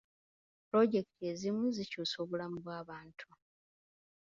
[0.67, 3.27] Pulojekiti ezimu zikyusa obulamu bw'abantu.